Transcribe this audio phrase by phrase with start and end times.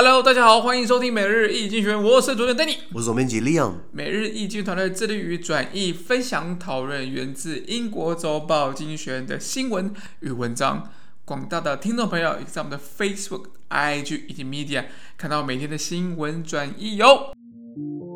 [0.00, 3.78] Hello，大家好，欢迎收听每日易经济学院，我是主持人 Danny，我是总编辑 Leon。
[3.90, 10.88] 每日易经团队致力于转译、分享、讨论源自英国周报《经济学人》的新闻与文章。
[11.24, 14.84] 广大的听众朋友，也在我们的 Facebook、IG 以及 Media
[15.16, 17.32] 看到每天的新闻转译哟。
[17.74, 18.07] 今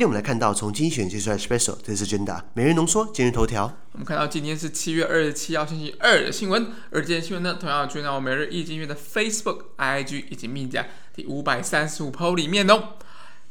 [0.00, 2.46] 今天我们来看到从精选接出来 special，这是真的。
[2.54, 3.70] 每日浓缩，今日头条。
[3.92, 12.94] 我们看到今天是七月二十七号星期二的新闻，而今天新闻呢，同样出现在我每日易经济学人的 Facebook、IG 以及 Media 第五百三十五 PO 里面哦。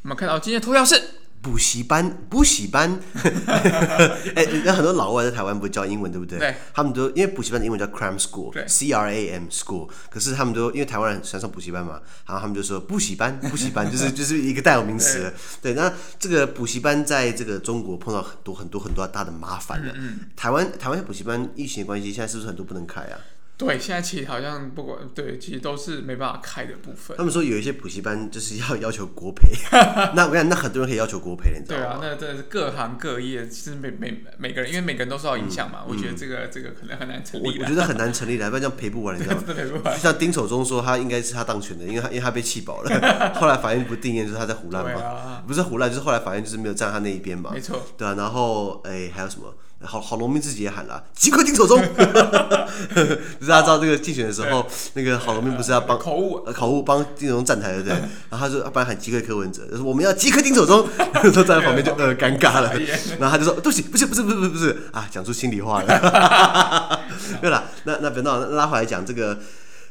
[0.02, 1.00] 我们看到今天头条是。
[1.42, 3.00] 补习班，补习班，
[4.36, 6.38] 哎，那很多老外在台湾不教英文，对不对？
[6.38, 6.56] 对。
[6.74, 9.90] 他们都因为补习班的英文叫 cram school，C R A M school。
[10.10, 15.34] 可是他们都因为台湾人喜欢上补习班嘛，然后他们就说补习班， 补习班就是就是一个代有名词。
[15.62, 15.82] 对，对。
[15.82, 19.94] 那这个补习班在这个中国碰到很多很多很多大的麻烦了。
[19.96, 20.20] 嗯，嗯。
[20.36, 23.18] 台湾台湾补习班疫情的关系，现在是不是很多不能开啊？
[23.60, 27.18] 对，现在其实好像不管对，其实都是没办法开的部分。
[27.18, 29.50] 他们说有一些补习班就是要要求国赔，
[30.16, 31.98] 那我跟你讲，那很多人可以要求国赔，你知道吗？
[32.00, 35.80] 对啊，那真的是各行各业，其实每每每个人，因为每个人都受到影响嘛。
[35.86, 37.60] 嗯、我觉得这个、嗯、这个可能很难成立。
[37.60, 39.44] 我觉得很 难成立的，不然这样赔不完，你知道吗？
[39.54, 39.94] 赔不完。
[39.94, 47.52] 就像丁守中说，他应该是他当权的，因为他因为他被气饱了，后来法院不定谳，就是他在胡乱嘛，啊、不是胡乱，就是后来法院就是没有站他那一边嘛。
[47.54, 47.78] 没错。
[47.98, 49.54] 对啊，然后哎，还有什么？
[49.82, 53.02] 好好农民自己也喊了，即刻定手中，就
[53.42, 57.94] 是大家知道这个竞选的时候，那个好农民不是要帮 口误，口误帮金守中站台对不对？
[58.30, 60.86] 然后他说，不然喊即刻柯文哲，就是我们要即刻定手中，
[61.24, 62.74] 都站在旁边就呃尴尬了，
[63.20, 67.00] 然后他就说对不起，不是不是不是不是不是啊，讲出心里话了，
[67.40, 69.40] 对了，那那别闹拉回来讲这个。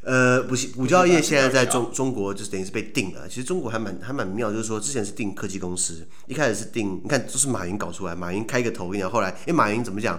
[0.08, 3.28] 呃，补习补教业现在在中中国就是等于是被定了。
[3.28, 10.18] 其实中国还蛮还蛮妙，就是说之前是定科技公司，一开始是定，你看都是马云搞出来，马云开个头，我跟你讲，后来因为马云怎么讲，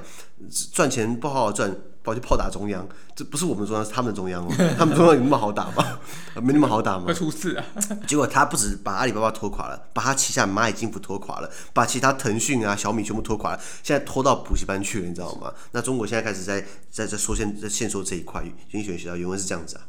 [0.71, 5.99] 赚钱不好好赚，跑去炮打中央，这不是我们中央，是他们的中央哦， 他们中央有那么好打吗？
[6.41, 7.05] 没那么好打吗？
[7.07, 7.65] 会出事啊！
[8.07, 15.53] 结果他不止把阿里巴巴拖垮了，把他旗下蚂蚁金服拖垮了，把其他腾讯啊、小米全部拖垮了，现在拖到补习班去了，你知道吗？
[15.71, 19.83] 那中国现在开始在在在说现在现说这一块，经济学学校原文是这样子啊。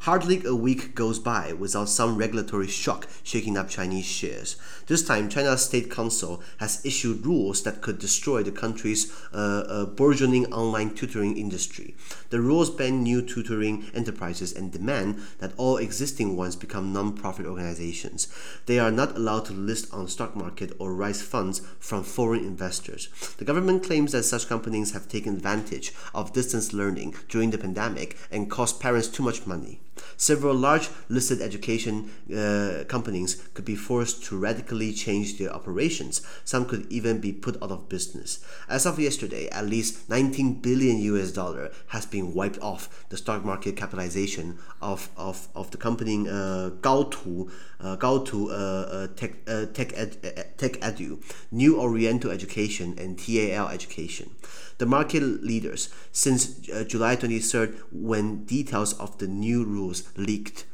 [0.00, 4.56] Hardly a week goes by without some regulatory shock shaking up Chinese shares.
[4.86, 9.86] This time, China's State Council has issued rules that could destroy the country's uh, uh,
[9.86, 11.96] burgeoning online tutoring industry.
[12.30, 18.28] The rules ban new tutoring enterprises and demand that all existing ones become non-profit organizations.
[18.66, 23.08] They are not allowed to list on stock market or raise funds from foreign investors.
[23.38, 28.16] The government claims that such companies have taken advantage of distance learning during the pandemic
[28.30, 29.80] and cost parents too much money.
[30.16, 36.22] Several large listed education uh, companies could be forced to radically change their operations.
[36.44, 38.44] Some could even be put out of business.
[38.68, 43.44] As of yesterday, at least 19 billion US dollar has been wiped off the stock
[43.44, 49.66] market capitalization of, of, of the company uh, Gaotu, uh, Gaotu uh, uh, Tech, uh,
[49.66, 54.30] Tech, Ed, uh, Tech Edu, New Oriental Education, and TAL Education.
[54.78, 60.64] The market leaders since uh, July 23rd when details of the new rules leaked.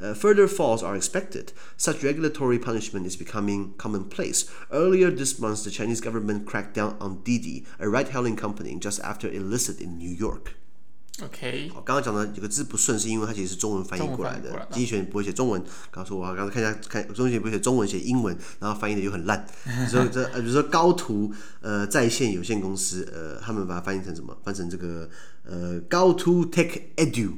[0.00, 1.52] Uh, further falls are expected.
[1.76, 4.50] Such regulatory punishment is becoming commonplace.
[4.72, 9.28] Earlier this month, the Chinese government cracked down on Didi, a ride-hailing company, just after
[9.28, 10.56] it listed in New York.
[11.20, 14.66] OK，好，刚刚讲的有个字不顺，是因为它其实是中文翻译过来的。
[14.70, 19.46] 经济学不会写中文，告诉我，刚才看一下，看中文学不会写中文，写英文，然后翻译的又很烂。
[19.64, 24.36] 比如说这呃，比如说高途呃在线有限公司，呃，他们把它翻译成什么？
[24.42, 25.08] 翻成这个。
[25.44, 27.32] 呃，高途 Tech Edu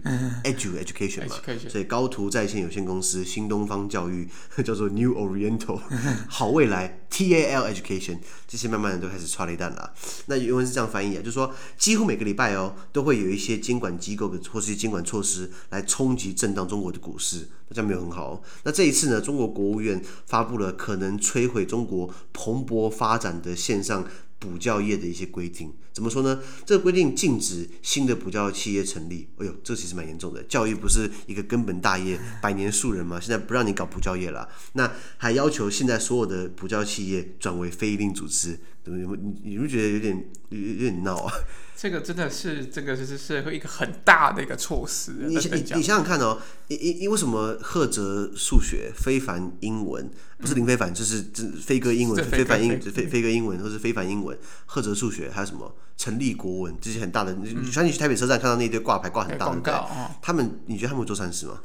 [0.45, 1.37] Edu Education 嘛，
[1.71, 4.29] 所以高途在线有限公司、新东方教育
[4.63, 5.81] 叫做 New Oriental
[6.29, 9.95] 好未来 TAL Education 这些慢慢的都开始剉咧等了。
[10.27, 18.43] 那原文是这样翻译啊，就是说几乎每个礼拜哦，都会有一些监管机构的或是一些监管措施来冲击震荡中国的股市，那这样没有很好哦。
[18.65, 24.07] 那这一次呢，中国国务院发布了可能摧毁中国蓬勃发展的线上。
[24.39, 26.41] 补教业的一些规定怎么说呢？
[26.67, 29.29] 这个规定禁止新的补教企业成立。
[29.39, 30.43] 哎呦，这其实蛮严重的。
[30.43, 33.21] 教育不是一个根本大业，百年树人嘛。
[33.21, 39.23] 现在不让你搞补教业了，那还要求现在所有的补教企业转为非营利组织，对不对？
[39.23, 41.33] 你你不觉得有点有有点闹啊？
[41.77, 45.13] 这个真的是这个是是会一个很大的一个措施。
[45.27, 47.59] 你你你想想看哦，因因因为什么？
[47.61, 50.09] 赫哲数学、非凡英文
[50.39, 54.39] 不是林非凡，嗯、就是这飞哥英文、非凡英、飞飞哥英文，或是非凡英文。
[54.67, 55.75] 赫哲数学还有什么？
[55.97, 59.75] 成立国文这些很大的，你相信去台北车站看到那堆挂牌挂很大的，对不对？
[60.21, 61.61] 他们你觉得他们会做善事吗？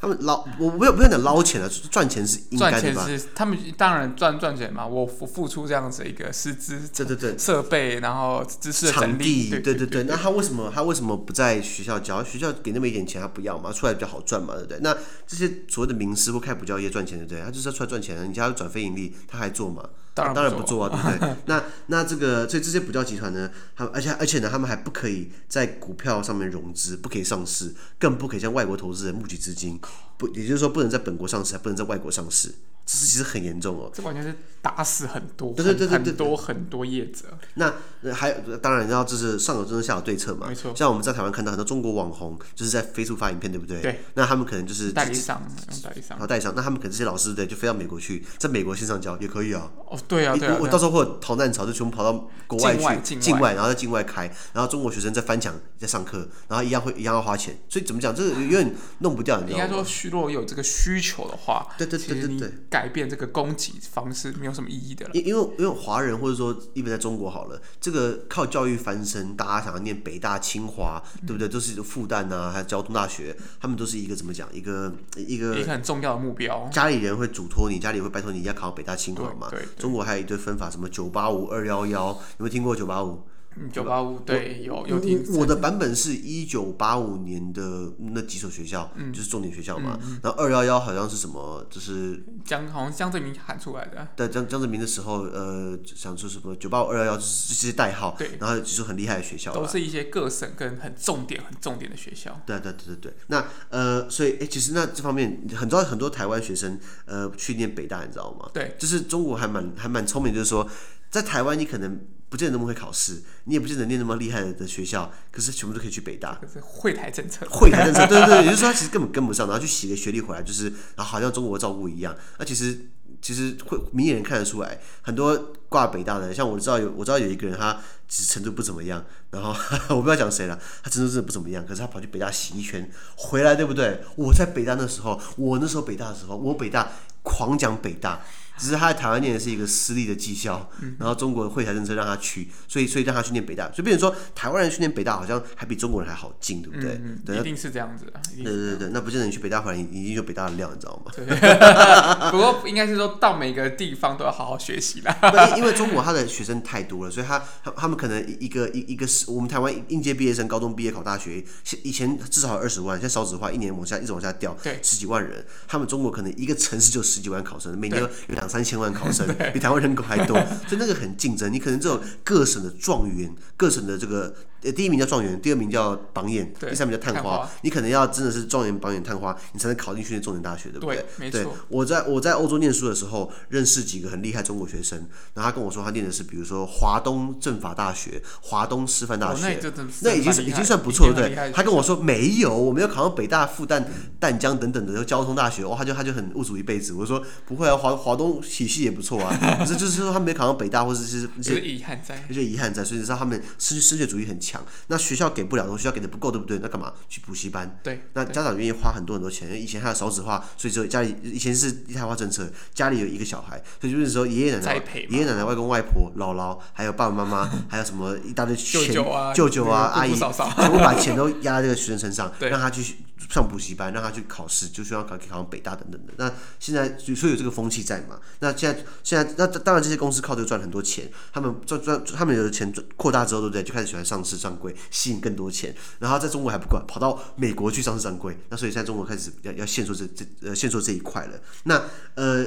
[0.00, 3.06] 他们捞，我不要不要讲捞钱了，赚钱是应该的吧？
[3.06, 10.02] 是他们当然赚赚钱嘛，我付付出这样子一个师资，对对对，设备，然后知识场地，对对对对。
[10.04, 12.24] 那他为什么他为什么不在学校教？
[12.24, 13.72] 学校给那么一点钱，他不要嘛？
[13.72, 14.78] 出来比较好赚嘛，对不对？
[14.80, 17.40] 那这些所谓的名师或开补教业赚钱，对不对？
[17.40, 19.88] 他就是要出来赚钱，你叫他转非盈利，他还做吗？
[20.14, 21.36] 当然当然不做啊，对不对？
[21.46, 29.80] 那那这个，所以这些补教集团呢，他们而且而且呢，他们还不可以在股票上面融资，不可以上市，更不可以向外国投资人募集资金。
[30.22, 32.48] 不，也就是说，不能在本国上市，还不能在外国上市，
[32.86, 33.90] 这是其实很严重哦。
[33.92, 37.24] 这完全是打死很多，对对对对，很多很多业者。
[37.54, 37.74] 那
[38.12, 40.46] 还有，当然你知道这是上有政策，下有对策嘛。
[40.48, 40.72] 没错。
[40.76, 43.80] 像我们在台湾看到很多中国网红，就是在飞速发影片，对不对？
[43.80, 44.00] 对。
[44.14, 45.42] 那他们可能就是代理商，
[45.82, 46.52] 代理商，然后代理商。
[46.54, 49.68] 那他们可能这些老师对，就飞到美国去，在美国线上教也可以啊。
[49.88, 50.58] 哦，对啊，对啊。
[50.60, 57.58] 我到时候会有逃难潮，就全部跑到国外去，境外，然后在境外开，然后中国学生在翻墙在上课，然后一样会一样要花钱。
[57.68, 59.64] 所以怎么讲，这个有点弄不掉，你知道吗？
[59.64, 61.02] 应该说，虚弱有这个需。
[61.02, 65.10] 求的话，对对对对对，改变这个供给方式没有什么意义的了。
[65.14, 71.48] 因因为因为华人或者说因为在中国好了，这个靠教育翻身，大家想要念北大、清华，嗯、对不对？
[71.48, 74.48] 都是复旦啊，还有交通大学，他们都是一个怎么讲？
[74.54, 76.70] 一个一个一个很重要的目标。
[76.72, 79.48] 家里人会嘱托你，家里会拜托你要考北大、清华嘛？
[79.50, 79.60] 对。
[79.76, 83.24] 中国还有一堆分法，什么九八五、二幺幺，有没有听过九八五？
[83.72, 85.24] 九八五对，有有听。
[85.34, 89.98] 我的版本是一九八五年的那几所学校，嗯、就是重点学校嘛。
[90.22, 94.08] 然后二幺幺好像是什么，就是江好像江泽民喊出来的。
[94.16, 98.14] 对，江江泽民的时候，呃，想出什么九八五二幺幺这些代号。
[98.18, 98.30] 对。
[98.40, 99.52] 然后就是很厉害的学校。
[99.52, 102.40] 都是一些各省跟很重点、很重点的学校。
[102.46, 103.14] 对对对对对。
[103.26, 108.48] 那呃，所以哎，其实那这方面很多很多台湾学生呃去念北大，你知道吗？
[108.52, 108.74] 对。
[108.78, 110.68] 就是中国还蛮还蛮聪明，就是说
[111.10, 112.00] 在台湾你可能。
[112.32, 116.34] 不见得那么会考试，你也不见得念那么厉害的学校，可是全部都可以去北大。
[116.40, 120.64] 可是惠台政策，惠台政策，对对对，也就是说他其实根本跟不上，然后去洗个学历回来，就是
[120.96, 122.16] 然后好像中国照顾一样。
[122.38, 122.86] 那其实
[123.20, 129.50] 其实会明眼人看得出来，很多挂北大的，像我知道有我知道有一个人，他其实程度不怎么样，然后
[129.94, 134.00] 我不知道讲谁了，他程度真的不怎么样，可是他跑去北大洗一圈回来，对不对？
[134.16, 136.92] 我在北大那时候，我那时候北大的时候，我北大
[137.22, 138.24] 狂讲北大。
[138.58, 146.92] 只是他在台湾念的是一个私立的技校，嗯、然后中国惠台政策让他去，所以所以让他去念北大，所以变成说台湾人去念北大好像还比中国人还好进，对不对？
[147.02, 148.12] 嗯嗯、一定是这样子的。
[148.36, 151.10] 对对对，那不见得你去北大回来，你已经有北大的料，你知道吗？
[152.30, 155.16] 不过应该是说到每个地方都要好好学习啦。
[155.56, 161.44] 因为中国他的学生太多了，所以他他他们可能一个一一个是我们台湾应届毕业生，高中毕业考大学，
[161.82, 165.44] 以前至少有二十万，现在少子化，一年往下一直往下掉，对，十几万人。
[165.66, 168.08] 他们中国可能一个城市就十几万考生，每年有
[168.42, 169.26] 两三千万考生。
[169.54, 170.36] 比台湾人口还多，
[170.66, 171.52] 所以那个很竞争。
[171.52, 174.34] 你可能这种各省的状元，各省的这个。
[174.62, 177.38] 呃，第一名叫状元，第二名叫榜眼，第三名叫探花。
[177.38, 181.30] 花你可能要真的是状元、榜眼、探花，你才能考进去那重点大学，对不对？
[181.30, 181.46] 对。
[181.68, 184.98] 我在我在欧洲念书的时候，认识几个很厉害中国学生，
[185.34, 191.52] 然后他跟我说，他念的是比如说华东政法大学、华东师范大学，哦、那，那已经是已经算不错，对不对？
[191.52, 193.82] 他跟我说没有，我没有考上北大、复旦、
[194.20, 196.92] 淡江等等的交通大学，哇，他就他就很误主一辈子。
[196.92, 204.51] 我说不会啊，华华东体系也不错啊， 可是就是说他没考上北大，或者是有遗憾在，有些遗憾在，所以你知道他们升升学主义很强。
[204.86, 205.32] 那学校。
[205.32, 206.58] 给不了东西，学校给的不够，对不对？
[206.58, 207.78] 那干嘛去补习班？
[207.82, 209.48] 对，那家长愿意花很多很多钱。
[209.48, 222.96] 因为以前还有少子化，所以说家里以前是一胎化政策，家里有一个小孩，所以就是说爷爷奶奶、爷爷奶奶、外公外婆、姥姥，还有爸爸妈妈，还有什么一大堆 钱，舅舅啊、舅舅啊、阿姨，全部把钱都压在这个学生身上， 让他去。
[223.28, 226.12] 上补习班，让他去考试，就希望考考上北大等等的。
[226.16, 228.18] 那现在所以有这个风气在嘛？
[228.40, 233.62] 那现在现在那当然这些公司靠这个赚很多钱，他们赚赚他们有的钱扩大之后，对不对？
[233.62, 235.74] 就开始喜欢上市上柜，吸引更多钱。
[235.98, 238.36] 然后在中国还不管，跑到美国去上市上柜。
[238.48, 241.40] 那所以现在中国开始要要限缩这这呃限缩这一块了。
[241.64, 241.82] 那
[242.14, 242.46] 呃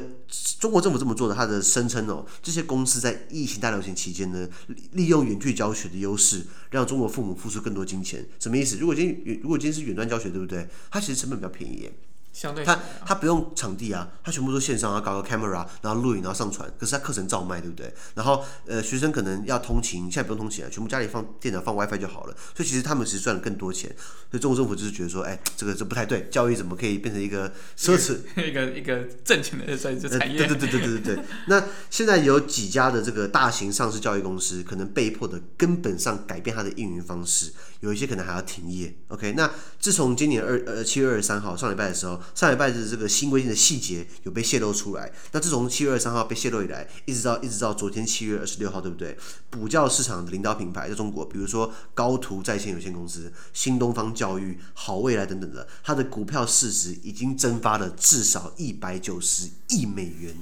[0.60, 4.48] 中国政府这么做的，他的声称哦，这些公司在疫情大流行期间呢，
[4.92, 8.26] 利用远距教学的优势，让中国父母付出更多金钱。
[8.40, 8.78] 什么意思？
[8.78, 10.68] 如果今天如果今天是远端教学，对不对？
[10.90, 11.90] 它其实成本比较便宜，
[12.36, 16.70] 相对他他不用场地啊，他全部都线上，然后搞个 camera，然后录影，然后上传。
[16.78, 17.94] 可是他课程照卖，对不对？
[18.14, 22.36] 然后呃，学生可能要通勤，现在不用通勤了，全部家里放电脑放 WiFi 就好了。
[22.54, 23.90] 所以其实他们其实赚了更多钱。
[24.30, 30.40] 所以中国政府就是觉得说，哎，这个这不太对，教育怎么可以变成一个奢侈 一个一个挣钱的算是产业？
[30.40, 31.26] 对对对对对对对。
[31.48, 38.94] 那现在有几家的这个大型上市教育公司，可能被迫的根本上改变它的运营方式，有一些可能还要停业。
[39.08, 39.50] OK，那
[39.80, 42.20] 自从今年二呃七月二十三号上礼拜的时候。
[42.34, 45.12] 上礼拜的这个新规定的细节有被泄露出来。
[45.32, 49.18] 那自从七月二十三号被泄露以来，一直到一直到昨天七月二十六号，对不对？
[49.50, 60.36] 补教市场的领导品牌在中国，比如说高途在线有限公司、新东方教育、好未来等等的，它的股票市值已经蒸发了至少一百九十亿美元。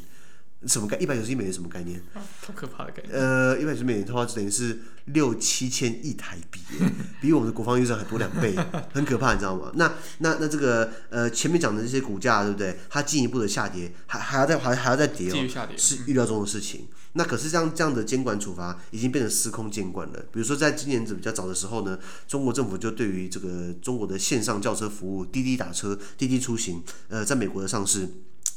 [0.68, 0.98] 什么概？
[0.98, 2.02] 一百九十亿美元什么概念？
[2.14, 3.14] 好可怕的概念。
[3.14, 6.62] 呃，一百九十美元的话，等于是六七千亿台币，
[7.22, 8.56] 比我们的国防预算还多两倍，
[8.94, 9.72] 很可怕，你知道吗？
[9.76, 12.78] 那那那这个呃，前面讲的这些股价，对不对？
[12.90, 16.82] 它进一步的下跌，还还要再还还要再跌哦，是预料中的事情。
[16.82, 20.20] 嗯、那可是这样这样的监管处罚已经变成司空见惯了。
[20.32, 28.08] 比如说，在今年子比较早的时候呢，中国政府就对于这个中国的线上轿车服务滴滴打车、滴滴出行，呃，在美国的上市。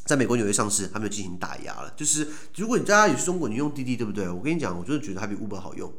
[0.04, 1.92] 在美国纽约上市，他们就进行打压了。
[1.96, 4.28] 就是如果你大家也是中国，你用滴滴对不对？
[4.28, 5.92] 我跟你讲，我就是觉得它比 Uber 好用。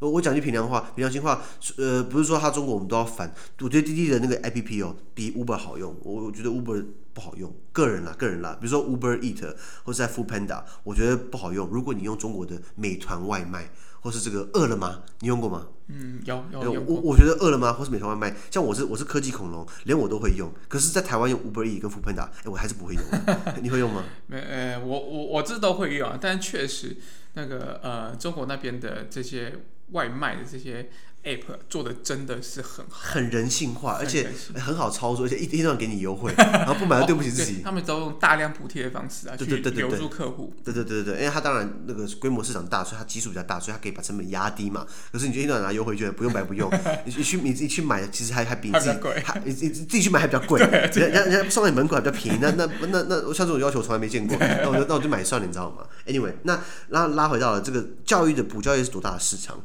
[0.00, 1.40] 我讲句凭良话，凭良心话，
[1.78, 3.32] 呃，不是说它中国我们都要反。
[3.60, 5.96] 我觉得滴滴的那个 APP 哦，比 Uber 好用。
[6.02, 6.84] 我我觉得 Uber
[7.14, 8.56] 不好用，个人啦，个人啦。
[8.60, 11.68] 比如说 Uber Eat 或者在 Food Panda，我觉得不好用。
[11.68, 13.70] 如果你用中国的美团外卖。
[14.04, 15.00] 或是这个饿了吗？
[15.20, 15.66] 你用过吗？
[15.86, 16.82] 嗯，有有有。
[16.82, 17.72] 我我觉得饿了吗？
[17.72, 20.52] 或是美团外卖，像我是我是科技恐龙，连我都会用。
[20.68, 23.02] 可是，在台湾用 Uber E 跟 Foodpanda，哎，我还是不会用。
[23.62, 24.04] 你会用吗？
[24.26, 26.98] 没，呃，我我我这都会用，但确实
[27.32, 29.60] 那个呃，中国那边的这些
[29.92, 30.90] 外卖的这些。
[31.24, 37.62] App 做的真的是很好，很人性化，而且很好操作，而且一一定要给你优惠， 然后不买就对不起自己。
[37.62, 40.52] 他们都用大量补贴的方式啊，对对对留住客户。
[40.64, 44.86] 对对对对对，因为他当然那个规模市场大，所以他基数比较大，所以他可以把成本压低嘛。
[45.12, 46.70] 可是你就一定要拿优惠券，不用白不用。
[47.04, 50.60] 你去你自己去买，其实还还比你自己还你你自己去买还比较贵，
[50.94, 52.38] 人家人家送到你门口还比较便宜。
[52.42, 59.58] 那那那那像这种要求我从来没见过， 那我就那我就买算了，你知道吗？Anyway，那拉拉回到了这个教育的补教育是多大的市场？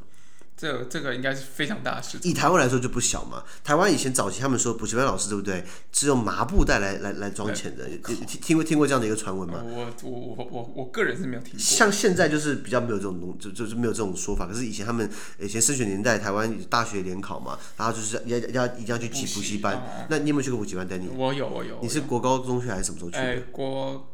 [0.59, 2.29] 这这个应该是非常大的事情。
[2.29, 3.41] 以台湾来说就不小嘛。
[3.63, 5.63] 台湾以前早期他们说补习班老师对不对？
[5.89, 9.63] 只有麻布袋来来来装钱的，听听过听过这样的一个传闻吗？
[9.63, 11.59] 我我我我我个人是没有听过。
[11.59, 14.45] 像现在就是比较没有这种东，就就是没有这种说法。
[14.45, 19.75] 可是以前他们以前升学年代，台湾大学联考嘛，然后就是要要一定要去挤补习班。
[19.75, 21.09] 哦、那你有没有去过补习班？Danny？
[21.15, 21.79] 我有我有。
[21.81, 23.23] 你是国高中去还是什么时候去的？
[23.23, 24.09] 哎、国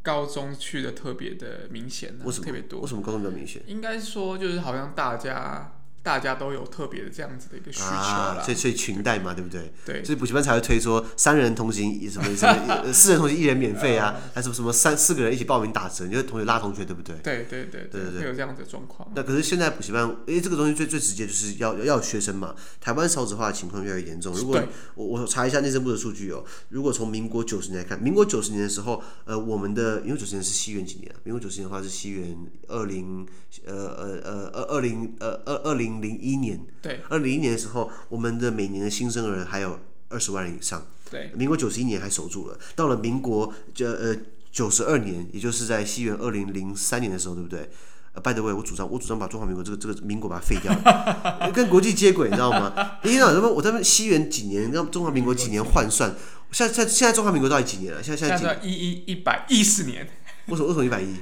[0.00, 2.46] 高中去的特别的明显，为什么？
[2.46, 2.80] 特别多？
[2.80, 3.60] 为什么高中比较明显？
[3.66, 5.74] 应该说就是好像大家。
[6.02, 9.72] 大家都有特别的这样子的一个需求啦，啊、所以所以裙带嘛，对不对？
[9.84, 17.14] 对，所以补习班才会推说三人同行什么什么，四人同行一人免费啊， 还是什么三四个人一起报名打折，你就同学拉同学，对不对？
[17.22, 19.10] 对对对对对，会有这样的状况。
[19.14, 22.54] 那可是现在补习班，因为这个东西最最直接就是要要有学生嘛。
[22.80, 24.32] 台湾少子化的情况越来越严重。
[24.34, 24.58] 如果
[24.94, 31.20] 我我查一下内政部的数据哦，如果从民国九十年来看，民国九十年的时候，呃，我们的因为九十年是西元几年啊？
[31.24, 32.36] 民国九十年的话是西元
[32.68, 33.26] 二零
[33.66, 36.60] 呃呃呃二二零呃二二零零一年。
[36.82, 39.80] 对，二零零一年的时候，我们的每年的新生儿还有
[40.10, 40.86] 二十万人以上。
[41.10, 42.58] 对，民国九十一年还守住了。
[42.76, 44.14] 到了民国就呃
[44.52, 47.70] 九十二年，也就是在西元二零零三年的时候，对不对？
[48.12, 50.74] 呃，by the way，我主张我主张把中华民国这个这个民国把它废掉，
[51.54, 52.98] 跟国际接轨，你知道吗？
[53.04, 53.48] 你知道什么？
[53.48, 56.12] 我在那西元几年，让中华民国几年换算？
[56.50, 58.02] 现在现在现在中华民国到底几年了？
[58.02, 58.68] 现在现在几？
[58.68, 60.08] 一一一百一十年。
[60.46, 61.14] 为什么为什么一百一？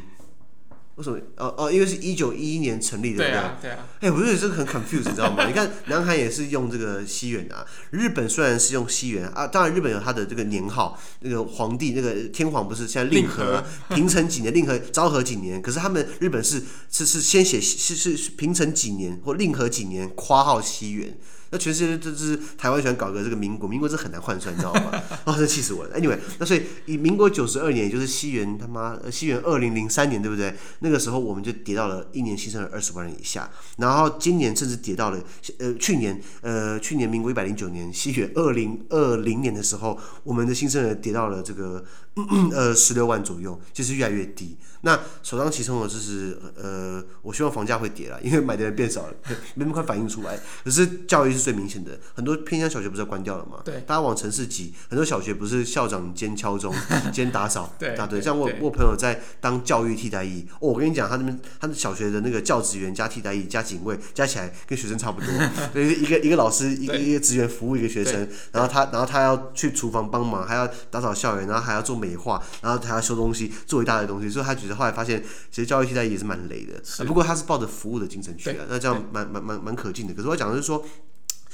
[0.98, 1.16] 为什么？
[1.36, 3.70] 哦哦，因为是一九一一年成立的，对啊对？
[3.70, 3.86] 啊。
[4.00, 5.46] 哎、欸，我觉得这个很 confused，你知道吗？
[5.48, 13.64] 你看，南韩也是用这个西元啊，日本虽然是用西元啊，当然日本有它的这个年号，那个皇帝那个天皇不是现在令和
[13.94, 21.16] 平成几年，令和昭和几年，可是他们日本是是是先写是是平成几年或令和几年，括号西元。
[21.50, 25.02] 那全世界这是台湾喜欢搞个这个民国，民国这很难换算，你知道吗？
[25.24, 25.98] 哦，这气死我了。
[25.98, 30.54] Anyway，那所以以民国九十二年，也就是西元他妈西元二零零三年，对不对？
[30.80, 35.18] 那个时候我们就跌到了一年新生儿二十万人以下，然后今年甚至跌到了
[35.58, 41.84] 呃去年呃去年民国一百零九年西元二零二零年的时候，我们的新生儿跌到了这个
[42.52, 44.56] 呃十六万左右，就是越来越低。
[44.82, 49.14] 那首当其冲的就是呃，我希望房价会跌了，因为买的人变少了，
[49.56, 50.38] 没那么快反映出来。
[50.62, 51.38] 可是教育。
[51.38, 53.60] 是最明显的，很多偏乡小学不是要关掉了嘛？
[53.64, 56.74] 对，大家往城市挤，很多小学不是校长兼敲钟
[57.12, 65.28] 兼打扫，对啊对，像我我朋友在当教育替代役，哦，我跟你讲，他那边他的小学的那个教职员加替代役加警卫加起来跟学生差不多，
[65.72, 80.14] 所以一个一个老师一个一个职员服务一个学生，然后他然后他要去厨房帮忙，还要打扫校园，然后还要做美化，然后还要修东西，做一大堆东西，所以他觉得后来发现，其实教育替代也是蛮累的，啊、不过他是抱着服务的精神去的，那这样蛮蛮蛮蛮可敬的。
[80.14, 80.84] 可是我讲的是说。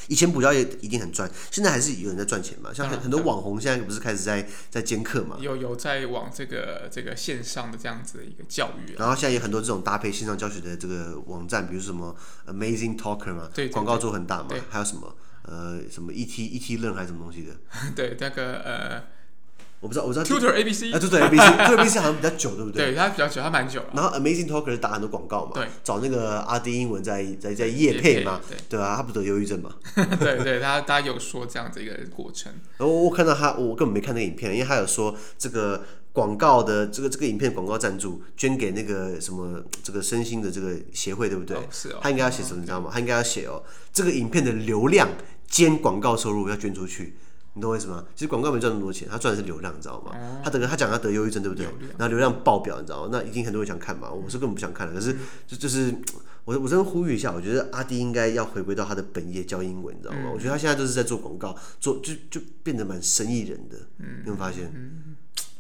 [0.09, 2.71] 以前补教业一定很赚，现在还是有人在赚钱嘛？
[2.75, 5.39] 像很很多网红现在不是开始在在兼课嘛？
[5.41, 8.97] 有有在往这个这个线上的这样子的一个教育、啊。
[8.99, 12.15] 然后现在有很多这种搭配线上教学的这个网站，比如说什么
[12.47, 14.51] Amazing Talker 嘛，对，广告做很大嘛。
[14.69, 17.55] 还有什么呃什么 ET ET Learn 还是什么东西的？
[17.97, 19.14] 对，那个呃。
[19.85, 22.87] 我不知道，我知道 Tutor ABC 啊， Tutor ABC，Tutor ABC 好像比较久，对不对？
[22.87, 23.89] 对，它比较久，它蛮久了。
[23.93, 29.71] 然后 Amazing Talker 是打很多广告嘛，对，找那个阿迪英文在在在夜配嘛，对对啊，他不得忧郁症嘛？
[30.19, 32.51] 对对，他他有说这样子一个过程。
[32.79, 41.59] 然后我看到他，我根本没看那个影片，因为他有说这个广告的这个这个影片广告赞助捐给那个什么这个身心的这个协会，对不对？
[41.71, 41.99] 是哦。
[42.01, 42.89] 他应该要写什么，你知道吗？
[42.91, 43.63] 他应该要写哦，
[43.93, 45.11] 这个影片的流量
[45.47, 47.19] 兼广告收入要捐出去。
[47.55, 48.05] 你懂我意思吗？
[48.15, 50.11] 其实广告没赚那么多钱，他赚的是流量，你知道吗？
[50.15, 51.65] 哦、他等他讲他得忧郁症，对不对？
[51.97, 53.09] 然后流量爆表，你知道吗？
[53.13, 54.11] 那一定很多人想看嘛。
[54.11, 55.95] 我是根本不想看的，可是就就是
[56.45, 60.23] 我我真的呼吁一下，我觉得阿弟应该要回归到他的本业教英文，你知道吗？
[60.25, 64.73] 嗯、我觉得他现在就是在做广告，做就就变得蛮生意人的，嗯、你有没有发现？
[64.75, 65.04] 嗯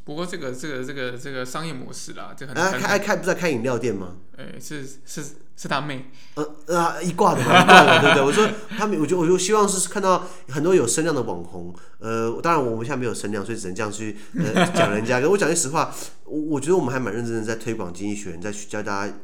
[0.05, 4.17] 不过这个这个这个这个商业模式啦，这很啊开开不是在开饮料店吗？
[4.37, 5.23] 哎，是是
[5.57, 8.23] 是他妹，呃啊一挂的嘛，一挂的对不对？
[8.23, 15.21] 我说他们，我就我就希望是看到很多有声量的网红，呃，当然我们现在没有声量，所以只能这样去呃讲人家。
[15.21, 15.95] 可我讲句实话，
[16.25, 19.15] 我我觉得我们还蛮认真的在推广经济学人，在教大家。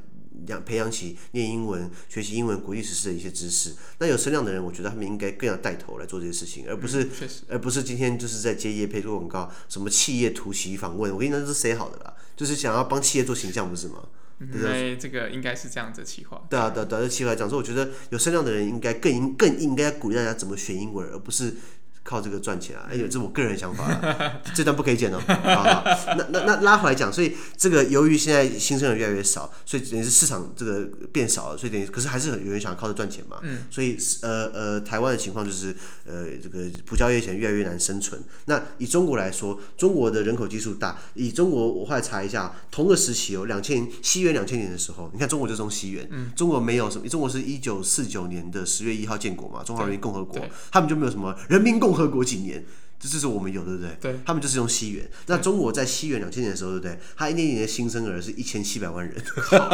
[0.47, 3.75] 养培养起念英文、学习英文、国际时事的一些知识。
[3.99, 11.13] 那有声量的人，我觉得他们应该更要带头来做这些事情，而不是，嗯、而不是今天就是在接业配做广告，什么企业突袭访问。
[11.13, 12.15] 我跟你讲，这是谁好的啦？
[12.37, 14.03] 就是想要帮企业做形象，不是吗？
[14.41, 16.43] 因为这个应该是这样子的企划。
[16.49, 21.55] 对啊，对对，这企划来讲说，我觉得有声量的人应该更应更应该鼓励大家怎么学英文，而不是。
[22.03, 22.87] 靠这个赚钱啊！
[22.91, 25.21] 哎呦，这是我个人想法啊， 这段不可以剪哦。
[25.27, 25.85] 好好，
[26.17, 33.39] 那那那拉回来讲，所以这个由于现在新生儿越来越少，所以等于是市场这个变少了，所以等于可是还是有人想靠着赚钱嘛。
[33.43, 33.59] 嗯。
[33.71, 35.75] 所以呃呃，台湾的情况就是
[36.07, 38.21] 呃这个补教业钱越来越难生存。
[38.47, 50.41] 那以中国来说，中国的人口基数大，以中国我后来查一下，同个时期哦，两千西元两千年的时候，你看中国就从西元，嗯，中国没有什么，中国是一九四九年的十月一号建国嘛，中华人民共和国，
[50.73, 52.65] 他们就没有什么人民共和国几年，
[52.99, 53.97] 这这是我们有，对不对？
[54.01, 55.09] 对，他们就是用西元。
[55.27, 56.99] 那中国在西元两千年的时候，对不对？
[57.17, 59.15] 他一年一年的新生儿是一千七百万人，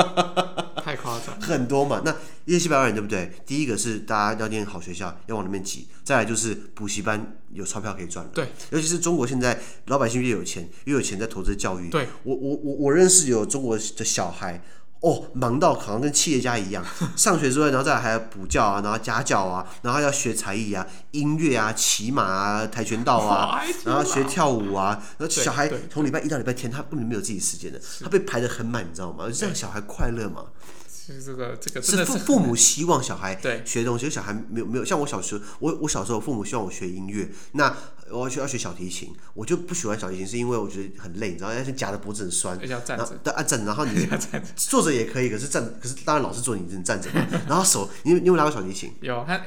[0.82, 2.02] 太夸张，很多嘛。
[2.04, 3.32] 那一千七百万人，对不对？
[3.44, 8.30] 第一个是大家要念好学校，要往里面挤；再来就是补习班有钞票可以赚了。
[8.32, 11.90] 对，尤其是中国现在老百姓越有钱，越有钱在投资教育。
[11.90, 14.62] 对，我我我我认识有中国的小孩。
[15.00, 16.84] 哦，忙到好像跟企业家一样，
[17.16, 29.26] 上学之外，然后再来还要补教啊，然后家教啊，然后要学才艺啊，音乐啊，骑马啊，跆拳道啊， 然后学跳舞啊，然后小孩从礼拜一到礼拜天，他根本没有自己时间的，他被排得很满，你知道吗？
[29.32, 30.44] 这样小孩快乐吗？
[30.88, 33.62] 是这个这个是父父母希望小孩对。
[33.64, 37.72] 学东西，小孩没有没有像我小时候，我我小时候父母希望我学音乐，那
[38.10, 44.08] 我需要学小提琴，我就不喜欢小提琴，是因为我觉得很累，你知道，而且夹的脖子很酸，要站着，对，按站，然后你
[44.56, 48.92] 坐着也可以，可是站，可是当然老师坐你只能站着嘛， 然后手，你你有拉过小提琴？
[49.00, 49.40] 有，他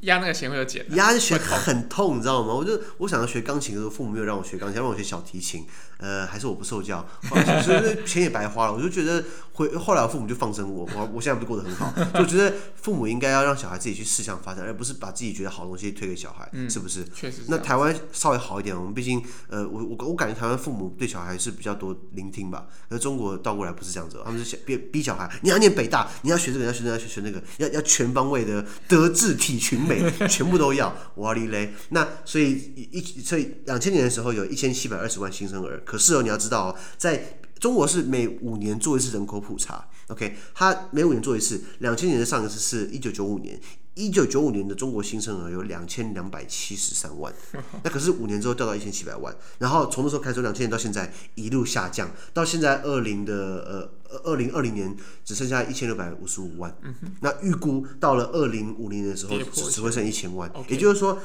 [0.00, 2.54] 压那个弦会有茧，压弦很痛，你知道吗？
[2.54, 5.66] 我就我想要学钢琴的时候，父母没有让我学钢琴，让我学小提琴，
[5.98, 7.06] 呃，还是我不受教，
[7.62, 11.92] 所以钱也白花了，我就觉得回后来我父母就放生我，我我现在不是过得很好。
[12.14, 17.04] 就觉得父母应该要让小孩自己去试向发展，而不是把自己觉得好东西推给小孩，嗯、是不是？
[17.14, 17.42] 确实是。
[17.48, 22.66] 那台湾稍微好一点，我们毕竟，呃，我我我感觉台湾父母对小孩是比较多聆听吧。
[22.88, 30.94] 而中国倒过来不是这样子，他们是逼逼小孩，你要念北大，你要学这个，要学这个，要学学那个，要要全方位的德智体群美， 全部都要。
[31.16, 31.72] 哇哩嘞！
[31.90, 32.52] 那所以
[32.90, 39.88] 一所以两千年的时候有一千七百二十万新生儿，可是哦，你要知道哦，在中国是每五年做一次人口普查。
[40.08, 41.60] OK，他每五年做一次。
[41.78, 43.58] 两千年的上一次是一九九五年，
[43.96, 47.32] 一九九五年的中国新生儿有两千两百七十三万，
[47.82, 56.76] 那可是五年之后掉到一千七百万，然后从那时候开始，两千年到现在一路下降，到现在二零的呃二零二零年只剩下一千六百五十五万，
[57.20, 61.18] 那预估到了二零五零年的时候只只会剩一千万，也就是说，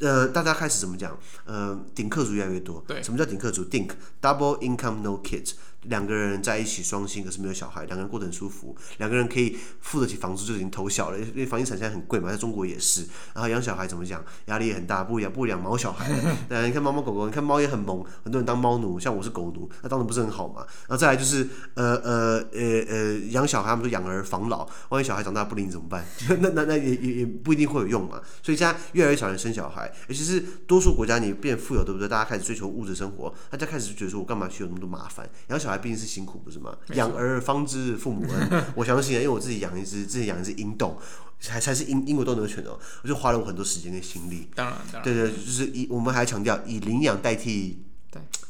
[0.00, 1.16] 呃，大家开始怎么讲？
[1.44, 2.82] 呃，顶客族越来越多。
[2.88, 3.90] 对，什么叫顶客族？Think
[4.22, 5.52] double income no kids。
[5.88, 13.06] 两个人在一起双薪，可是没有小孩，两个人过得很舒服，两个人可以付得起房租就已经偷笑了，因为房地产现在很贵嘛，在中国也是。
[13.34, 16.08] 然后养小孩怎么讲，压力也很大，不养不养毛小孩。
[16.48, 20.66] 对，你看猫猫狗狗，你看猫也很萌，很多人当猫奴，像我是狗奴，那当然不是很好嘛。
[20.88, 26.04] 然后再来就是呃呃呃呃养小孩，他们说养儿防老，万一小孩长大不理你怎么办？
[26.40, 28.20] 那那那也也也不一定会有用嘛。
[28.42, 32.08] 所以现在越来越少人生小孩，尤其是多数国家你变富有，对不对？
[32.08, 35.28] 大家开始追求物质生活，大家开始觉得说我干嘛去有那么多麻烦？
[35.48, 36.74] 养小孩毕竟是辛苦，不是吗？
[36.94, 40.98] 养儿方知父母恩， 我相信啊，因为我自己养一只，自己养一只英斗，
[41.40, 44.48] 才才是英英国斗牛犬哦，我就花了我很多时间跟心力。
[44.54, 47.85] 当然，当然，对对，就是以我们还强调以领养代替。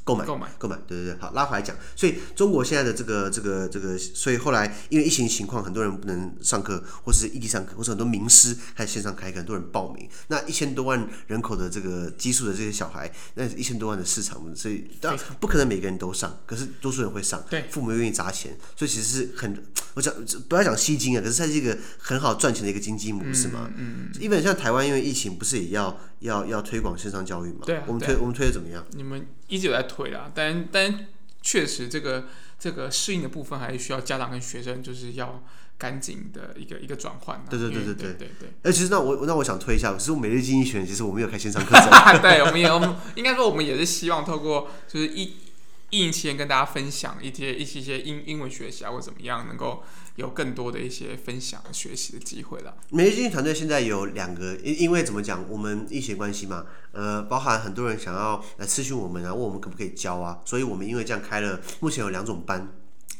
[0.05, 0.48] 购买购买。
[0.59, 10.09] 购买，对对对，好，拉回来讲，所以中国现在的这个这个这个，所以后来因为疫情情况，很多人不能上课，或是异地上课，或是很多名师开始线上开课，很多人报名。
[10.29, 19.62] 那一千多万人口的这个基数的这些小孩，那一千多万的市场，所以当然不可能每个人都上，可是多数人会上，对，父母愿意砸钱，所以其实是很，
[19.94, 20.14] 我讲
[20.48, 23.68] 不要讲吸金啊，可是它是一个很好赚钱的一个经济模式嘛。
[23.76, 27.61] 嗯，基本像台湾，因为疫情不是也要要要推广线上教育嘛？
[27.64, 28.85] 对，我们推我们推的怎么样？
[28.92, 31.07] 你们一直有在推啊，但但
[31.42, 32.26] 确实这个
[32.59, 35.42] 这个适应的部分还是需要家长跟学生就是要
[35.79, 37.44] 赶紧的一个一个转换。
[37.50, 38.48] 对对对对对对对。
[38.62, 41.90] 哎，其实那我那我想推一下，其实每日精英学其实我没有开线上课程，
[42.22, 45.35] 对，我们有应该说我们也是希望透过就是一
[45.90, 49.85] 疫情期间跟大家分享一些一些一些英英文学习啊或怎么样能够。
[50.16, 52.76] 有更多的一些分享学习的机会了。
[52.90, 62.68] 美日经济团队现在有两个，因因为怎么讲，我们疫情关系嘛，呃，包含很多人想要来咨询我们然后，问我们可不可以教啊，所以我们因为这样开了，目前有两种班。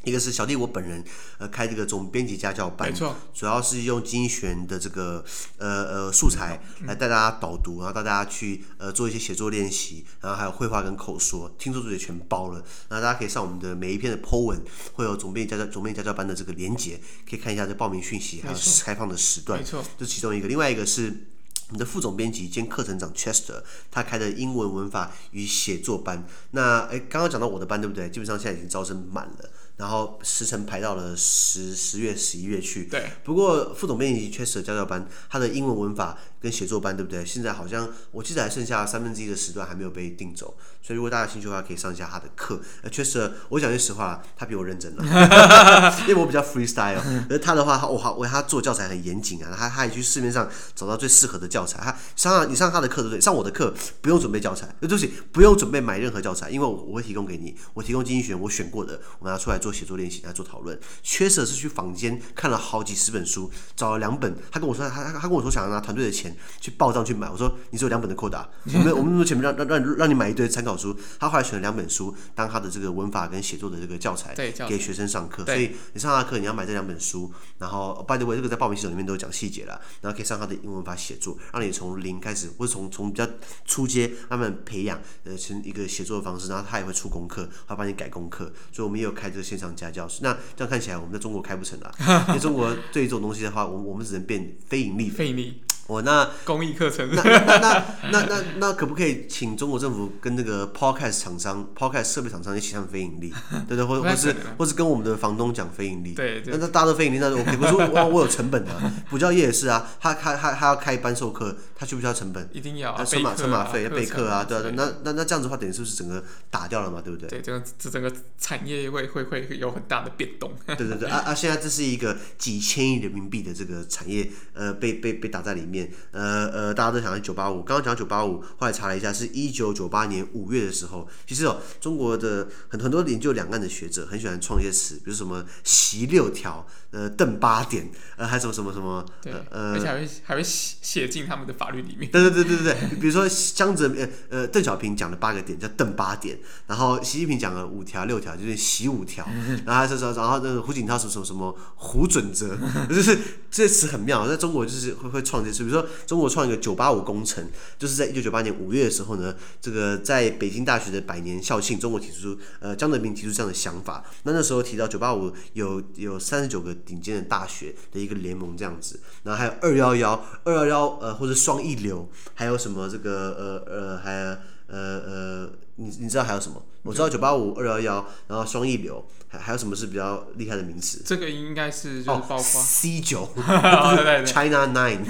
[0.07, 1.05] 一个是小弟我本人，
[1.39, 5.25] 呃，开这个总编辑家教班，没错，主要是用精选的这个
[5.59, 12.65] 呃呃素材来带大家导读，然后带大家去呃做一些写作练习，然后还有绘画跟口说，听说读写全包了。
[12.89, 20.47] 那大家可以上我们的每一篇的 po 文，会有总编辑家教总编辑家教班的这个连接，可以看一下这报名讯息，还有开放的时段，没错，这其中一个。
[20.47, 21.27] 另外一个是
[21.67, 26.25] 我们的副总编辑兼课程长 Chester，他开的英文文法与写作班。
[26.53, 28.09] 那哎，刚刚讲到我的班对不对？
[28.09, 29.51] 基本上现在已经招生满了。
[29.77, 32.85] 然后时程排到了十十月十一月去。
[32.87, 33.05] 对。
[33.23, 37.25] 不过副总编辑确实教教班，他的英文文法跟写作班，对不对？
[37.25, 42.61] 现在好像我记得还剩下三分之一的时段还没有被订走，所以如果大家有兴趣的话，可以上一下他的课。
[42.83, 45.05] 呃，确实，我讲句实话，他比我认真了，
[46.03, 47.01] 因为我比较 freestyle。
[47.31, 51.79] 而他的话，我好为他做教材很严谨啊，他他也去市面上找到最适合的教材。
[51.81, 53.21] 他上你上他的课对不对？
[53.21, 59.77] 上我的课不用准备教材，呃，对不起，不用准备买任何教材，因为我我会提供给你，我提供经济学我选过的，我们拿出来做。
[59.77, 64.35] 写作练习来做讨论，缺舍是去坊间看了好几十本书，找了两本。
[64.51, 66.26] 他跟我说，他他跟我说想要拿团队的钱
[66.61, 67.29] 去报账去买。
[67.29, 70.97] 我说你只有两本的扣打，我们我们那么前面让让让让你买一堆参考书。
[71.19, 74.33] 他后来选了两本书当他的这个文法跟写作的这个教材，
[74.69, 75.45] 给学生上课。
[75.45, 77.33] 所以你上他的课，你要买这两本书。
[77.59, 79.81] 然后 by the way，这个在报名系统里面都有讲细节了。
[80.01, 83.29] 然后可以上他的英文法写作，让你从零开始，或者从从比较
[83.65, 86.49] 初阶慢慢培养呃成一个写作的方式。
[86.49, 88.53] 然后他也会出功课，他帮你改功课。
[88.71, 89.57] 所以我们也有开这个线。
[89.57, 91.91] 上家教室，那这样看起来我们在中国开不成了，
[92.29, 95.09] 因为中国对于这种东西的话，我我们只能变非盈利。
[95.09, 95.63] 非盈利。
[95.87, 103.33] 我那公益课程，那那那那那那，那可不可以请中国政府跟那个 podcast 厂商、podcast 设备厂商一起上非盈利？
[103.69, 106.13] 对对，或或是或是跟我们的房东讲非盈利？
[106.15, 106.53] 对对。
[106.55, 108.73] 那那大家都非盈利，那我比如说我我有成本的，
[109.09, 112.49] 补教业也是啊，他他他他要开班授课，他需不需要成本？
[112.53, 117.01] 一定要啊，车马车马费要备课啊，对啊，那那那这样子的话，等于是不是整个打掉了嘛？
[117.01, 117.29] 对不对？
[117.29, 120.53] 对，这个这整个产业会会会有很大的变动。
[120.67, 121.35] 对对对啊啊！
[121.35, 125.76] 现在这是一个几千亿人民币的这个产业，呃，被被被打在里面，
[126.13, 126.47] 呃。
[126.47, 131.07] 呃，大家都想到九八五，刚刚讲九八五，后来查了一下，是一九九八年五月的时候。
[131.27, 142.11] 其实哦，中国的很很多研究两岸的学者很喜欢创一些词，比如什么“习六条”、呃“邓八点”，呃，还什么什么什么，对，呃，而且还会还会写写进他们的法律里面。
[142.11, 149.27] 对对对对对对，比如说江泽呃呃邓小平讲了八个点叫“邓八点”，然后习近平讲了五条六条就是“习五条”，
[149.67, 152.57] 然后他说然后那个胡锦涛什么什么什么“胡准则
[152.89, 153.19] ”，就是
[153.51, 156.47] 这些词很妙，在中国就是会会创这些词，比如说中国创。
[156.47, 157.45] 一个九八五工程，
[157.77, 164.05] 就是在一九九八年五月的时候呢，这个在北京大学的百年校庆，中国提出，呃，江泽民提出这样的想法。
[164.23, 173.35] 那那时候提到九八五有有三十九个顶尖的大学的一个联盟这样子，然后还有二幺幺二幺幺呃或者双一流，还有什么这个
[173.67, 174.37] 呃呃还有
[174.69, 176.63] 呃呃你你知道还有什么？
[176.83, 181.03] 我知道九八五二幺幺，然后双一流，还还有什么是比较厉害的名词？
[181.05, 183.29] 这个应该是就是包括 C 九，
[184.25, 185.01] China Nine，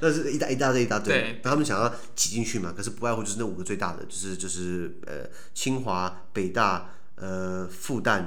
[0.00, 1.40] 那是一大一大堆一大堆。
[1.42, 2.72] 他们想要挤进去嘛？
[2.76, 8.24] 可是不外乎就是那五个最大的，就是就是呃清华、北大、呃复旦、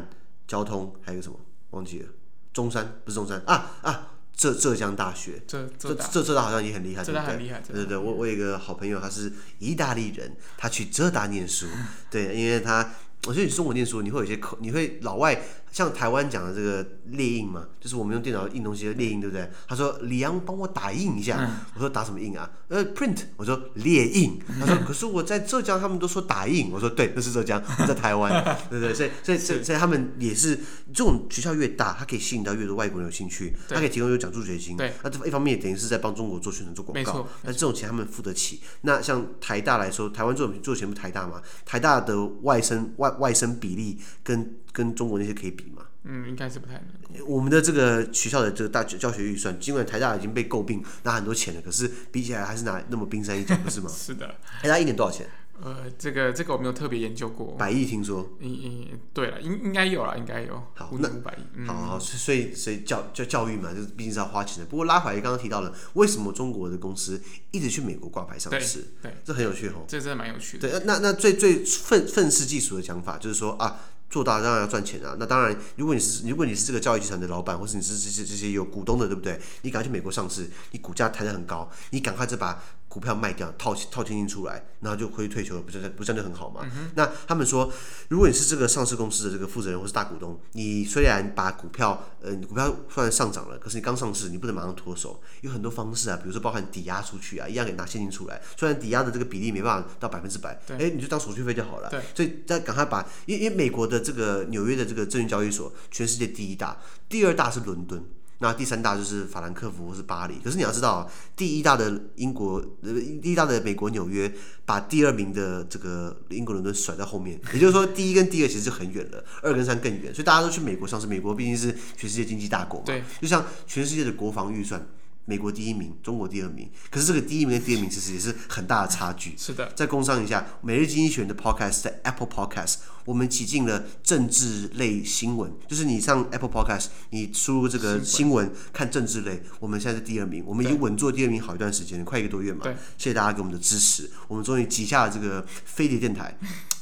[0.48, 1.40] 交通，还有什么
[1.72, 2.10] 忘记了？
[2.54, 4.08] 中山不是中山啊啊！
[4.36, 11.68] 浙浙江大学，浙浙浙浙大好像也很厉害，浙大很厉害，对对对，我我有一个好朋友，他是意大利人，他去浙大念书，
[12.10, 12.90] 对，因为他
[13.28, 15.40] 我觉得你中国念书，你会有些口，你会老外。
[15.72, 19.50] 像台湾讲的这个列印嘛，就是我们用电脑印东西的列印，对不对？
[19.70, 22.52] 他说李阳帮我打印一下，嗯、我说打什么印啊？
[22.68, 24.38] 呃，print，我说列印。
[24.60, 26.70] 他说 可是我在浙江，他们都说打印。
[26.74, 28.94] 我说对，那是浙江，在台湾，对不对？
[28.94, 30.58] 所以所以所以所以他们也是
[30.94, 34.76] 这种学校越大，它可以吸引到越多外国人有兴趣，它可以提供有奖助学金。
[34.76, 37.26] 对，那这一方面也等于是在帮中国做宣传、做广告。
[37.44, 38.60] 那这种钱他们付得起。
[38.82, 41.42] 那像台大来说，台湾做做钱不台大嘛？
[41.66, 45.84] 台大的外生外外生比例跟跟中国那些可以比吗？
[46.04, 47.28] 嗯，应该是不太能。
[47.28, 53.90] 我们的这个学校的这个大教学预算，尽管台大已经被诟病拿很多钱了，可是比起来还是拿那么冰山一角，不是吗？
[53.94, 54.36] 是的。
[54.62, 55.28] 台大一年多少钱？
[55.64, 57.56] 呃，这个这个我没有特别研究过。
[57.58, 58.30] 百亿听说。
[58.40, 60.56] 嗯嗯，对了，应应该有了，应该有。
[60.76, 61.42] 好，那五百亿。
[61.56, 64.66] 嗯、好好，所以所以教教教育嘛，就是毕竟是要花钱的。
[64.66, 67.22] 不过拉回来刚刚提到了，为什么中国的公司
[67.52, 68.80] 一直去美国挂牌上市？
[69.02, 69.86] 对，对这很有趣哦。
[69.88, 70.70] 这真的蛮有趣的。
[70.70, 73.80] 对，那那最最愤愤世嫉俗的讲法就是说啊。
[74.12, 75.16] 做大当然要赚钱啊！
[75.18, 79.40] 那当然，如果你是如果你是这个教育集团的老板，或是你是这些这些有股东的，对不对？
[79.62, 82.62] 你赶快去美国上市，你股价抬得很高，你赶快再把
[82.92, 86.60] 股票卖掉，套套现金出来，然后就可以退休了，不是不是这样就很好吗？
[86.66, 87.72] 嗯、那他们说，
[88.10, 101.90] 如果你是这个上市公司的这个负责人或是大股东，你虽然把股票呃股票虽然上涨了，可是你刚上市，你不能马上脱手，有很多方式啊，比如说包含抵押出去啊，一样给拿现金出来，虽然抵押的这个比例没办法到百分之百，哎对，你就当手续费就好了。
[101.90, 106.78] 对，所以再赶快把，因为因为美国的这个纽约的这个证券交易所，全世界第一大，
[107.08, 108.04] 第二大是伦敦。
[108.42, 114.34] 那第三大就是法兰克福或是巴黎，可是你要知道，第一大的英国，呃，第一大的美国纽约，
[114.66, 121.06] 把第二名的这个英国伦敦甩在后面，也就是说，第一跟第二其实就很远了，二跟三更远，所以大家都去美国上市。
[121.06, 124.84] 美国毕竟是全世界经济大国嘛，对，就像全世界的国防预算。
[125.32, 126.70] 美国第一名，中国第二名。
[126.90, 129.34] 可是这个第一名跟第二名其实也是很大的差距。
[129.38, 129.72] 是的。
[129.74, 135.50] 再工商一下，每日经济学人的 Podcast 在 Apple Podcast，我们挤进了政治类新闻。
[135.70, 142.60] 就是你上 Apple Podcast，你输入这个新闻看政治类，我们现在是第二名，我们已经稳坐第二名好一段时间，快一个多月嘛。
[142.64, 142.74] 对。
[142.98, 146.38] 谢谢大家给我们的支持，我们终于挤下了这个飞碟电台。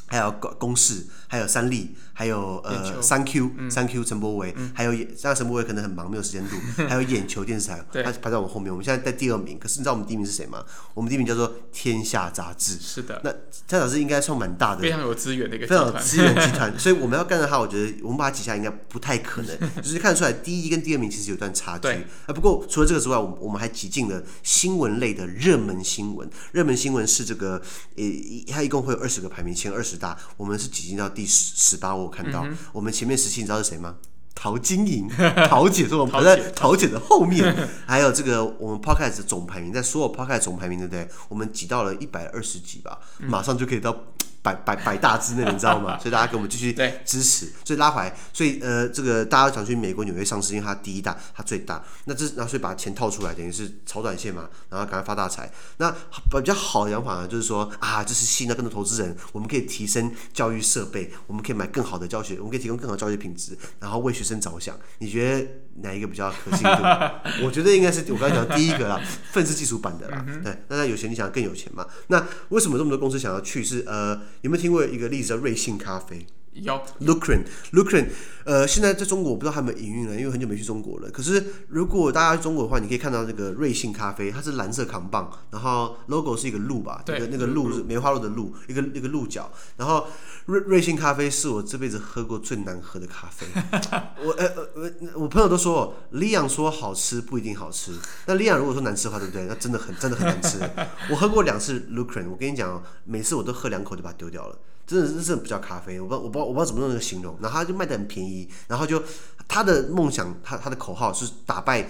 [0.09, 6.49] 还有公公式，还有三立，还有呃三 Q，三 Q 陈柏维，还有演，当然陈柏维可能很忙没有时间录，
[6.89, 9.57] 还有眼球电视台，他排在我们后面，我们现在在第二名。
[9.59, 10.63] 可是你知道我们第一名是谁吗？
[10.93, 12.77] 我们第一名叫做天下杂志。
[12.79, 13.21] 是的。
[13.23, 13.31] 那
[13.67, 19.57] 天下杂志应该算蛮大的，非常有资源的一个非常有资源集团，所以我们要干的话，我觉得我们把它挤下应该不太可能。
[19.81, 21.87] 就是看得出来，第一跟第二名其实有段差距。
[21.87, 26.27] 啊，不过除了这个之外，我我们还挤进了新闻类的热门新闻。
[26.51, 27.61] 热门新闻是这个，
[27.95, 28.03] 呃，
[28.47, 31.93] 它一共会有二十个排名，前二十大，我们是挤进到第十十八。
[31.93, 33.95] 我看到、嗯、我们前面十七，你知道是谁吗？
[34.33, 35.09] 陶晶莹，
[35.49, 37.53] 陶姐是我们排在陶姐的后面。
[37.85, 41.09] 还有这个我们 Podcast 的总排名，在所有 Podcast 总排名，对不对？
[41.27, 43.93] 我们挤到了一百二十几吧，马上就可以到。
[44.41, 45.97] 百百百大之内，你知道吗？
[46.01, 46.73] 所以大家给我们继续
[47.03, 51.83] 支持，所以拉回来，所以呃，这个大家想去美国纽约上市，因为它第一大，它最大。
[52.05, 55.51] 那这然后所以把钱套出来，等于是炒短线嘛，然后赶快发大财。
[55.77, 64.77] 那比较好的想法呢，就是说啊，这是吸引到更多投资人，我们可以提升教育设备，我们可以买更好的教学，我们可以提供更好的教学品质，然后为学生着想。
[64.99, 65.47] 你觉得
[65.81, 66.83] 哪一个比较可信度？
[67.45, 69.01] 我觉得应该是我刚才讲第一个啦，
[69.31, 70.25] 愤世嫉俗版的啦。
[70.27, 71.85] 嗯、对，那他有钱，你想要更有钱嘛？
[72.07, 73.63] 那为什么这么多公司想要去？
[73.63, 74.19] 是呃。
[74.41, 76.25] 有没有听过一个例子叫瑞幸咖啡？
[76.61, 78.07] 有，Luckin，Luckin，
[78.43, 81.09] 呃，现在在中国我不知道他们营运了，因为很久没去中国了。
[81.09, 89.51] 可是如果大家去中国的话，你可以看到这个瑞幸咖啡，它是蓝色扛棒，然后 logo 是一个鹿吧，对，那个鹿是梅花鹿的鹿，一个一个鹿角。
[89.77, 90.07] 然后
[90.45, 93.45] 瑞瑞幸咖啡是我这辈子喝过最难喝的咖啡。
[94.23, 94.45] 我呃
[94.75, 97.93] 呃我朋友都说，李阳说好吃不一定好吃。
[98.25, 99.45] 那李阳如果说难吃的话，对不对？
[99.45, 100.59] 那真的很真的很难吃。
[101.09, 104.57] 我喝过两次 Luckin，我跟你讲，每次我都喝两口就把它丢掉了。
[104.89, 107.37] 真的是真的不叫咖啡，我不知道我不知道我不知道怎么用那个形容。
[107.39, 109.03] 然后他就卖得很便宜，然后就
[109.47, 111.87] 他的梦想，他他的口号是打败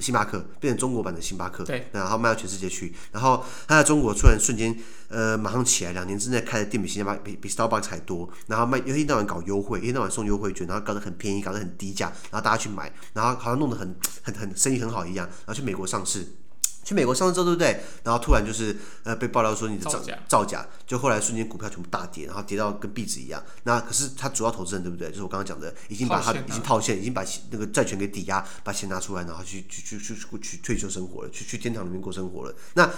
[0.00, 1.62] 星巴克，变成中国版的星巴克。
[1.62, 2.92] 对，然后卖到全世界去。
[3.12, 4.76] 然后他在中国突然瞬间
[5.06, 8.28] 呃马上起来，两年之内开的店比星巴比比 Starbucks 还多。
[8.48, 16.26] 然后卖一天到晚搞优惠，一天到晚送优惠券，然后搞得很便宜，搞得很低价，然后大家去买，然后好像弄得很很很生意很好一样，然后去美国上市。
[16.84, 17.80] 去美国上市之后，对不对？
[18.04, 23.42] 然后突然就是呃被爆料说你的造假，造假，就后来瞬间股票全部大跌，然后跌到跟壁纸一样。
[23.64, 25.08] 那可是他主要投资人对不对？
[25.10, 32.54] 就是我刚刚讲的，已经把他已经套现，已经把那个债权给抵押，把钱拿出来，然后去去去去去退休生活了，去去天堂里面过生活了。
[32.74, 32.90] 那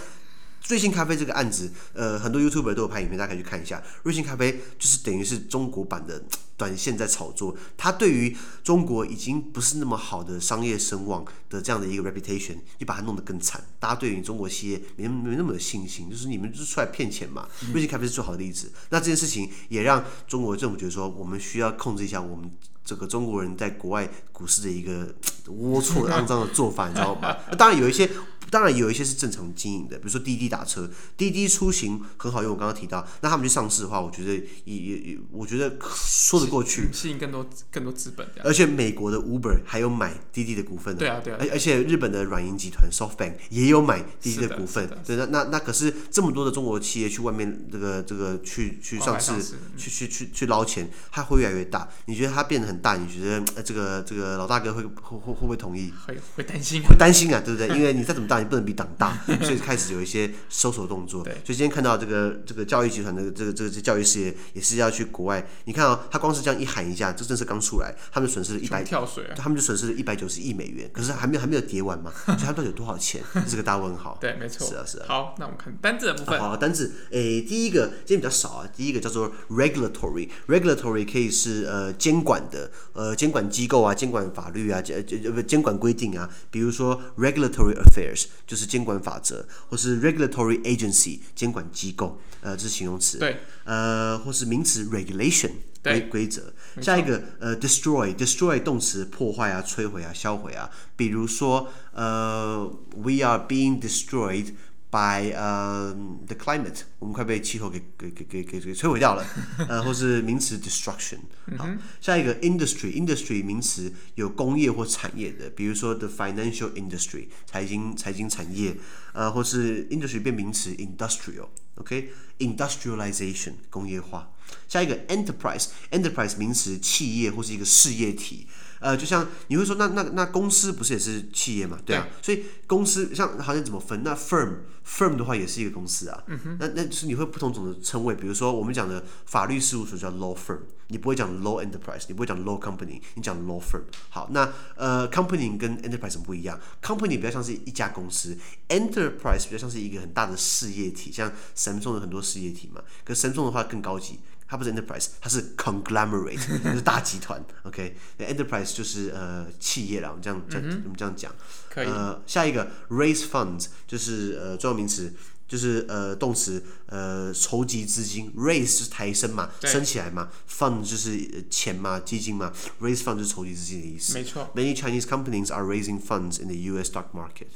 [0.69, 3.83] 瑞幸咖啡这个案子，呃，很多 YouTube 都有拍影片，大家可以去看一下。
[4.03, 6.23] 瑞幸咖啡就是等于是中国版的
[6.57, 13.63] 短线在炒作，它对于中国已经不是那么好的商业声望的这样的一个 reputation，就把它弄得更惨。
[13.79, 17.47] 大家对于中国企业没没那么有信心，就是你们就是出来骗钱嘛。
[17.73, 18.73] 瑞幸咖啡是最好的例子。
[18.89, 22.51] 那这件事情也让中国政府觉得说，我们需要控制一下我们。
[22.87, 25.07] 这个中国人在国外股市的一个
[25.47, 27.35] 龌龊、肮脏的做法，你知道吗？
[27.51, 28.11] 那当然有一些。
[28.51, 32.55] 当然有一些是正常经营的，比如说滴滴打车、滴滴出行很好用。
[32.55, 34.33] 我刚刚提到，那他们去上市的话，我觉得
[34.65, 38.25] 也也也，我觉得说得过去，吸引更多更多资本。
[38.45, 41.39] 而且美国的 Uber 还有买滴滴的股份的，对啊对啊。
[41.41, 44.89] 而而且日本的软银集团 SoftBank 也有买滴滴的股份。
[45.05, 49.33] 对，那那那可是这么多的中国企业去外面这个这个去去上市，
[49.77, 51.89] 去去去去捞钱，它会越来越大。
[52.07, 52.95] 你觉得它变得很大？
[52.97, 55.93] 你觉得这个这个老大哥会会会会不会同意？
[56.07, 57.69] 会会担心，会担心啊，对不对？
[57.77, 58.34] 因为你再怎么大。
[58.43, 61.23] 不能比党大， 所以开始有一些搜索动作。
[61.23, 65.47] 对，所以今天看到这个这个教育集团的这个这个这个教育事业也是要去国外。
[65.67, 70.91] 你看啊，他光是这样一喊一下，这政策刚出来，他们损失了一百跳水，他们就损失了一百九十亿美元。
[70.93, 72.11] 可是还没有还没有跌完嘛？
[72.25, 73.23] 所以他到底有多少钱？
[73.35, 74.17] 这是个大问号。
[74.21, 74.67] 对，没错。
[74.67, 75.05] 是啊，是啊。
[75.07, 76.41] 好，那我们看单字的部分。
[76.41, 76.93] 好，单字。
[77.11, 78.69] 诶，第一个今天比较少啊。
[78.75, 86.29] 第一个叫做 regulatory，regulatory 可以是呃监管的，呃监管机构啊，监管法律啊，监呃不监管规定啊。
[86.51, 89.05] 比如说 regulatory affairs 就是监管法。
[89.15, 93.19] 法则，或是 regulatory agency 监管机构，呃，这是形容词。
[93.19, 93.37] 对。
[93.63, 95.53] 呃，或是名词 regulation
[95.85, 96.53] 规规则。
[96.83, 100.69] 下一个，呃，destroy，destroy 动词破坏啊、摧毁啊、销毁啊。
[100.97, 104.55] 比如说，呃，we are being destroyed。
[104.95, 109.27] By 呃、uh, the climate，我们快被气候给给给给给给摧毁掉了，
[109.69, 111.19] 呃，或是名词 destruction。
[111.59, 111.69] 好，
[112.01, 118.77] 下一个 industry，industry 名词有工业或产业的，比如说 the financial industry 财经财经产业，
[119.13, 123.55] 呃，或是 industry 变名词 industrial，OK，industrialization?
[123.71, 124.31] 工业化。
[124.69, 128.47] 下一个 enterprise，enterprise 名词企业或是一个事业体。
[128.85, 131.79] 呃，就像你会说，那那那公司不是也是企业嘛？
[131.87, 134.03] 对啊，对，所以公司像好像怎么分？
[134.05, 136.23] 那 firm firm 的话也是一个公司啊。
[136.27, 136.57] 嗯哼。
[136.61, 143.85] 那那就是你会不同种的称谓，比如说我们讲的法律事务所叫 law firm，你不会讲 law enterprise，你不会讲 law company，你讲 law firm。
[144.11, 148.37] 好，那呃 company 跟 enterprise 不一样，company 比较像是一家公司
[148.69, 152.83] ，enterprise 比较像是一个很大的事业体，像 Samsung 的很多事业体嘛。
[153.03, 154.21] 可是 Samsung 的话更高级。
[154.55, 157.45] 它不是 enterprise，它是 conglomerate，就是大集团。
[157.65, 158.73] OK，enterprise?
[158.73, 161.35] 就是呃企业啦，我们这样这样、嗯、我们这样讲。
[161.69, 161.89] 可以。
[161.89, 165.13] 呃，下一个 raise funds 就是呃专有名词，
[165.49, 174.15] 就是呃动词呃筹集资金，raise 就是抬升嘛，升起来嘛，fund 就是钱嘛，基金嘛，raise funds 就是筹集资金的意思。
[174.15, 174.49] 没错。
[174.55, 176.93] Many Chinese companies are raising funds in the U.S.
[176.93, 177.49] stock market.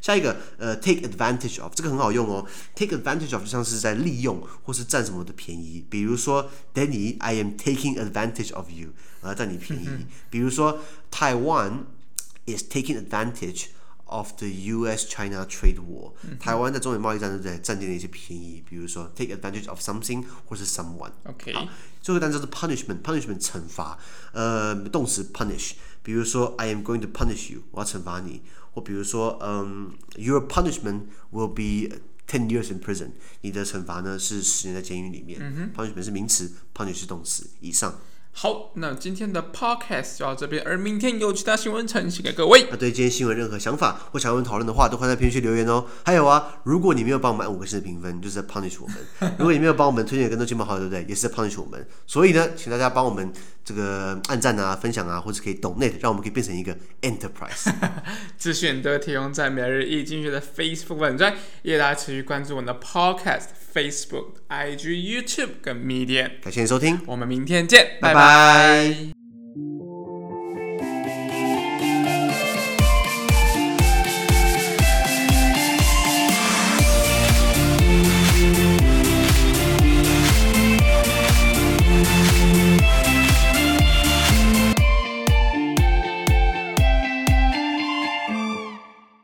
[0.00, 2.46] 下一个，呃，take advantage of 这个很好用哦。
[2.74, 9.86] take advantage of 就像是在利用或是占什么的便宜，比如说，Danny，I am taking advantage of you，啊，占你便宜。
[9.88, 10.80] 嗯、比如说
[11.10, 11.84] ，Taiwan
[12.46, 13.66] is taking advantage
[14.04, 16.12] of the U.S.-China trade war。
[16.22, 21.10] 嗯、台湾在中美贸易战中在占尽了一些便宜，比如说，take advantage of something 或是 someone。
[21.24, 21.66] OK，好，
[22.00, 23.98] 最后一个单词是 punishment，punishment 惩罚，
[24.32, 25.72] 呃，动词 punish，
[26.06, 28.40] 比如说，I am going to punish you，我要惩罚你。
[28.72, 31.96] 或比如说，嗯，Your punishment will be
[32.28, 33.10] ten years in prison。
[33.40, 35.40] 你的惩罚呢是十年在监狱里面。
[35.42, 37.50] 嗯、punishment 是名词，punish 是动词。
[37.58, 37.98] 以上。
[38.38, 42.66] 好，那今天的 podcast 就到这边，而明天有其他新闻呈现给各位。
[42.70, 45.86] 那对今天新闻任何想法或想要讨论的话，都欢迎在评论区留言哦。
[46.04, 48.96] 还有啊，如果你没有帮我们按五个星的评分，就是在 punish 我们；
[49.40, 51.02] 如果你没有帮我们推荐更多亲朋好友，对不对？
[51.08, 51.88] 也是在 punish 我们。
[52.06, 53.32] 所以呢，请大家帮我们
[53.64, 57.72] 这个按赞啊、分享啊，或者可以 donate，让我们可以变成一个 enterprise。
[58.36, 63.46] 资讯都提供在每日一经济学的 Facebook 网站，也大家持续关注我们的 podcast。
[63.76, 68.14] Facebook、IG、YouTube 跟 Medium，感谢收听，我们明天见，拜拜。
[68.14, 69.85] 拜拜。